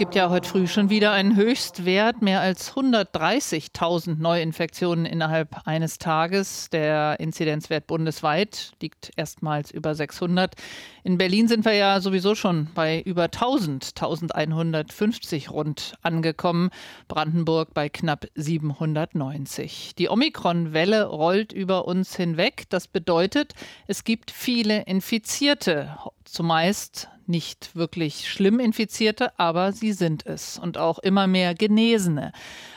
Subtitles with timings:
[0.00, 6.70] gibt ja heute früh schon wieder einen Höchstwert, mehr als 130.000 Neuinfektionen innerhalb eines Tages.
[6.70, 10.54] Der Inzidenzwert bundesweit liegt erstmals über 600.
[11.04, 16.70] In Berlin sind wir ja sowieso schon bei über 1000, 1150 rund angekommen.
[17.06, 19.96] Brandenburg bei knapp 790.
[19.98, 22.64] Die Omikron-Welle rollt über uns hinweg.
[22.70, 23.52] Das bedeutet,
[23.86, 30.98] es gibt viele Infizierte, zumeist nicht wirklich schlimm Infizierte, aber sie sind es und auch
[30.98, 32.32] immer mehr Genesene.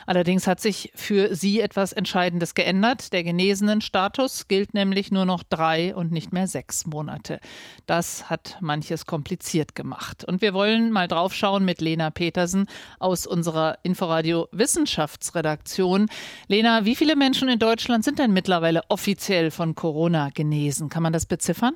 [0.06, 3.12] Allerdings hat sich für sie etwas Entscheidendes geändert.
[3.12, 7.40] Der genesenen Status gilt nämlich nur noch drei und nicht mehr sechs Monate.
[7.86, 10.24] Das hat manches kompliziert gemacht.
[10.24, 12.66] Und wir wollen mal draufschauen mit Lena Petersen
[12.98, 16.08] aus unserer Inforadio Wissenschaftsredaktion.
[16.48, 20.88] Lena, wie viele Menschen in Deutschland sind denn mittlerweile offiziell von Corona genesen?
[20.88, 21.74] Kann man das beziffern?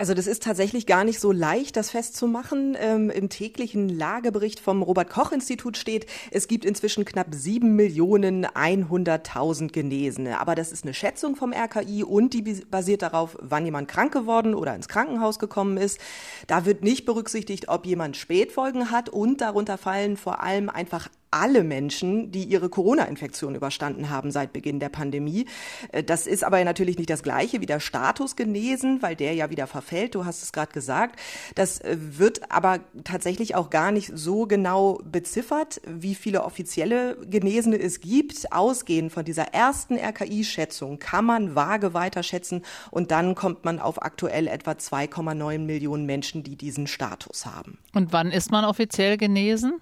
[0.00, 2.76] Also das ist tatsächlich gar nicht so leicht, das festzumachen.
[2.78, 10.38] Ähm, Im täglichen Lagebericht vom Robert-Koch-Institut steht, es gibt inzwischen knapp sieben Millionen 100.000 Genesene.
[10.38, 14.54] Aber das ist eine Schätzung vom RKI und die basiert darauf, wann jemand krank geworden
[14.54, 15.98] oder ins Krankenhaus gekommen ist.
[16.46, 21.64] Da wird nicht berücksichtigt, ob jemand Spätfolgen hat und darunter fallen vor allem einfach alle
[21.64, 25.46] Menschen, die ihre Corona-Infektion überstanden haben seit Beginn der Pandemie.
[25.92, 29.50] Äh, das ist aber natürlich nicht das gleiche wie der Status genesen, weil der ja
[29.50, 30.14] wieder verfällt.
[30.14, 31.18] Du hast es gerade gesagt.
[31.54, 37.78] Das äh, wird aber tatsächlich auch gar nicht so genau beziffert, wie viele offizielle Genesene
[37.78, 38.52] es gibt.
[38.52, 44.46] Ausgehend von dieser ersten RKI-Schätzung kann man vage weiterschätzen und dann kommt man auf aktuell
[44.46, 47.78] etwa 2,9 Millionen Menschen, die diesen Status haben.
[47.94, 49.80] Und wann ist man offiziell genesen?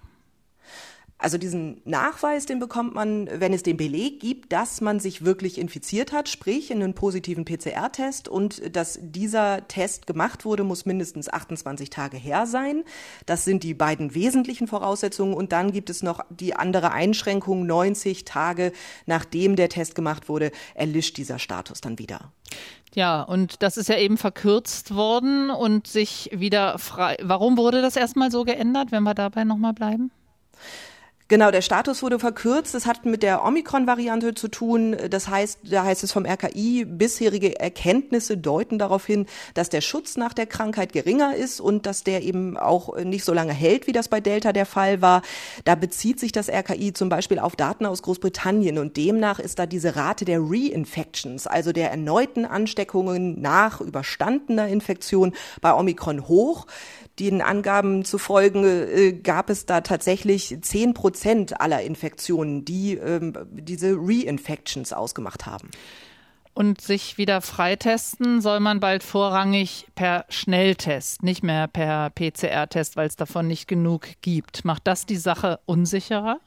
[1.19, 5.57] Also diesen Nachweis, den bekommt man, wenn es den Beleg gibt, dass man sich wirklich
[5.57, 11.27] infiziert hat, sprich in einen positiven PCR-Test und dass dieser Test gemacht wurde, muss mindestens
[11.27, 12.83] 28 Tage her sein.
[13.25, 18.23] Das sind die beiden wesentlichen Voraussetzungen und dann gibt es noch die andere Einschränkung, 90
[18.23, 18.71] Tage
[19.07, 22.31] nachdem der Test gemacht wurde, erlischt dieser Status dann wieder.
[22.93, 27.17] Ja, und das ist ja eben verkürzt worden und sich wieder frei.
[27.21, 30.11] Warum wurde das erstmal so geändert, wenn wir dabei nochmal bleiben?
[31.29, 32.73] Genau, der Status wurde verkürzt.
[32.73, 34.95] Das hat mit der Omikron-Variante zu tun.
[35.09, 40.15] Das heißt, da heißt es vom RKI, bisherige Erkenntnisse deuten darauf hin, dass der Schutz
[40.15, 43.91] nach der Krankheit geringer ist und dass der eben auch nicht so lange hält, wie
[43.91, 45.21] das bei Delta der Fall war.
[45.65, 49.65] Da bezieht sich das RKI zum Beispiel auf Daten aus Großbritannien und demnach ist da
[49.65, 56.67] diese Rate der Reinfections, also der erneuten Ansteckungen nach überstandener Infektion bei Omikron hoch.
[57.19, 63.33] Den Angaben zu folgen äh, gab es da tatsächlich zehn Prozent aller Infektionen, die ähm,
[63.51, 65.69] diese Reinfections ausgemacht haben.
[66.53, 73.07] Und sich wieder freitesten soll man bald vorrangig per Schnelltest, nicht mehr per PCR-Test, weil
[73.07, 74.65] es davon nicht genug gibt.
[74.65, 76.39] Macht das die Sache unsicherer?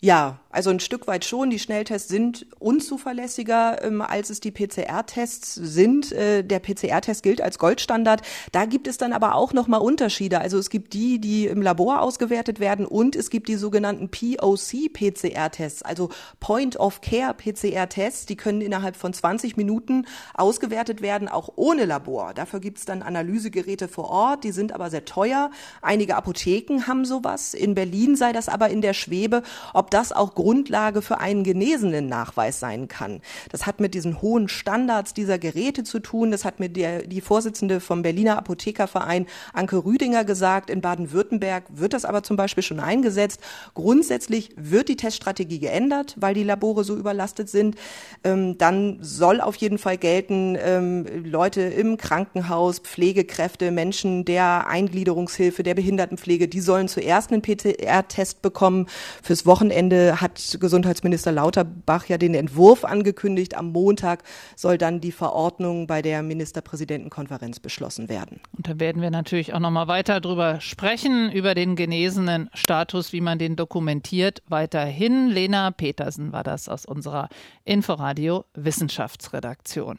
[0.00, 1.50] Ja, also ein Stück weit schon.
[1.50, 6.12] Die Schnelltests sind unzuverlässiger, ähm, als es die PCR-Tests sind.
[6.12, 8.22] Äh, der PCR-Test gilt als Goldstandard.
[8.52, 10.40] Da gibt es dann aber auch nochmal Unterschiede.
[10.40, 15.82] Also es gibt die, die im Labor ausgewertet werden und es gibt die sogenannten POC-PCR-Tests,
[15.82, 16.08] also
[16.40, 18.24] Point-of-Care-PCR-Tests.
[18.24, 22.32] Die können innerhalb von 20 Minuten ausgewertet werden, auch ohne Labor.
[22.32, 24.44] Dafür gibt es dann Analysegeräte vor Ort.
[24.44, 25.50] Die sind aber sehr teuer.
[25.82, 27.52] Einige Apotheken haben sowas.
[27.52, 29.42] In Berlin sei das aber in der Schwebe,
[29.74, 33.20] ob das auch Grundlage für einen genesenen Nachweis sein kann.
[33.50, 36.30] Das hat mit diesen hohen Standards dieser Geräte zu tun.
[36.30, 40.70] Das hat mir der, die Vorsitzende vom Berliner Apothekerverein, Anke Rüdinger, gesagt.
[40.70, 43.40] In Baden-Württemberg wird das aber zum Beispiel schon eingesetzt.
[43.74, 47.74] Grundsätzlich wird die Teststrategie geändert, weil die Labore so überlastet sind.
[48.22, 55.64] Ähm, dann soll auf jeden Fall gelten, ähm, Leute im Krankenhaus, Pflegekräfte, Menschen der Eingliederungshilfe,
[55.64, 58.86] der Behindertenpflege, die sollen zuerst einen PCR-Test bekommen.
[59.24, 63.56] Fürs Wochenende Wochenende hat Gesundheitsminister Lauterbach ja den Entwurf angekündigt.
[63.56, 64.22] Am Montag
[64.54, 68.40] soll dann die Verordnung bei der Ministerpräsidentenkonferenz beschlossen werden.
[68.56, 73.12] Und da werden wir natürlich auch noch mal weiter drüber sprechen, über den genesenen Status,
[73.12, 74.42] wie man den dokumentiert.
[74.48, 77.28] Weiterhin Lena Petersen war das aus unserer
[77.64, 79.98] Inforadio Wissenschaftsredaktion.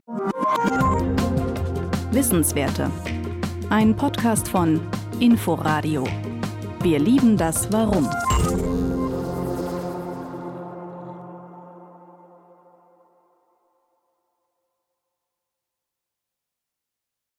[2.12, 2.92] Wissenswerte.
[3.70, 4.80] Ein Podcast von
[5.20, 6.08] Inforadio.
[6.82, 8.08] Wir lieben das Warum.